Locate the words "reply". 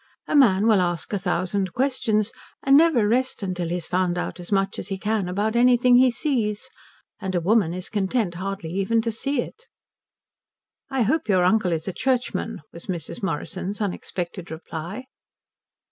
14.49-15.05